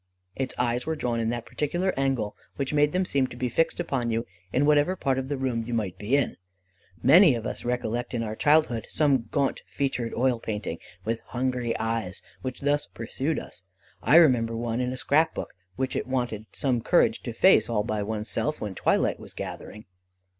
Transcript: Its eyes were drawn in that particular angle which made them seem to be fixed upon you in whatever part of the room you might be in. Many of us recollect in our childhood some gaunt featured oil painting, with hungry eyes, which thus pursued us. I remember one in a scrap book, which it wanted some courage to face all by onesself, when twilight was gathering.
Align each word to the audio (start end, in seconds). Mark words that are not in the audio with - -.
Its 0.35 0.55
eyes 0.57 0.87
were 0.87 0.95
drawn 0.95 1.19
in 1.19 1.29
that 1.29 1.45
particular 1.45 1.93
angle 1.95 2.35
which 2.55 2.73
made 2.73 2.91
them 2.91 3.05
seem 3.05 3.27
to 3.27 3.37
be 3.37 3.47
fixed 3.47 3.79
upon 3.79 4.09
you 4.09 4.25
in 4.51 4.65
whatever 4.65 4.95
part 4.95 5.19
of 5.19 5.27
the 5.29 5.37
room 5.37 5.61
you 5.61 5.75
might 5.75 5.95
be 5.99 6.15
in. 6.17 6.37
Many 7.03 7.35
of 7.35 7.45
us 7.45 7.63
recollect 7.63 8.15
in 8.15 8.23
our 8.23 8.35
childhood 8.35 8.87
some 8.89 9.25
gaunt 9.29 9.61
featured 9.67 10.11
oil 10.15 10.39
painting, 10.39 10.79
with 11.05 11.19
hungry 11.27 11.77
eyes, 11.77 12.23
which 12.41 12.61
thus 12.61 12.87
pursued 12.87 13.37
us. 13.37 13.61
I 14.01 14.15
remember 14.15 14.57
one 14.57 14.81
in 14.81 14.91
a 14.91 14.97
scrap 14.97 15.35
book, 15.35 15.53
which 15.75 15.95
it 15.95 16.07
wanted 16.07 16.47
some 16.51 16.81
courage 16.81 17.21
to 17.21 17.31
face 17.31 17.69
all 17.69 17.83
by 17.83 18.01
onesself, 18.01 18.59
when 18.59 18.73
twilight 18.73 19.19
was 19.19 19.35
gathering. 19.35 19.85